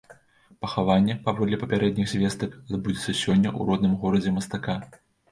[0.63, 4.75] Пахаванне, паводле папярэдніх звестак, адбудзецца сёння ў родным горадзе мастака.